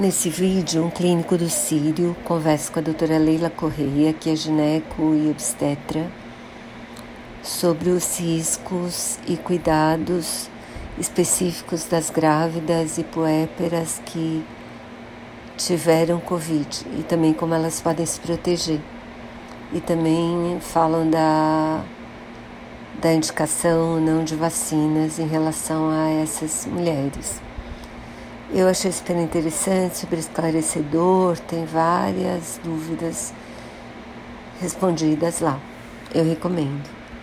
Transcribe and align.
Nesse 0.00 0.30
vídeo, 0.30 0.82
um 0.82 0.88
clínico 0.88 1.36
do 1.36 1.50
Sírio 1.50 2.16
conversa 2.24 2.72
com 2.72 2.78
a 2.78 2.82
doutora 2.82 3.18
Leila 3.18 3.50
Correia, 3.50 4.14
que 4.14 4.30
é 4.30 4.34
gineco 4.34 5.14
e 5.14 5.28
obstetra, 5.28 6.10
sobre 7.42 7.90
os 7.90 8.18
riscos 8.18 9.18
e 9.28 9.36
cuidados 9.36 10.48
específicos 10.98 11.84
das 11.84 12.08
grávidas 12.08 12.96
e 12.96 13.04
puérperas 13.04 14.00
que 14.06 14.42
tiveram 15.58 16.18
Covid 16.18 16.86
e 16.98 17.02
também 17.02 17.34
como 17.34 17.52
elas 17.52 17.78
podem 17.82 18.06
se 18.06 18.18
proteger. 18.20 18.80
E 19.70 19.82
também 19.82 20.56
falam 20.62 21.10
da, 21.10 21.84
da 23.02 23.12
indicação 23.12 24.00
não 24.00 24.24
de 24.24 24.34
vacinas 24.34 25.18
em 25.18 25.26
relação 25.26 25.90
a 25.90 26.08
essas 26.08 26.64
mulheres. 26.64 27.49
Eu 28.52 28.68
achei 28.68 28.90
super 28.90 29.14
interessante, 29.16 29.98
super 29.98 30.18
esclarecedor, 30.18 31.38
tem 31.38 31.64
várias 31.64 32.60
dúvidas 32.64 33.32
respondidas 34.60 35.38
lá. 35.38 35.60
Eu 36.12 36.24
recomendo. 36.24 36.99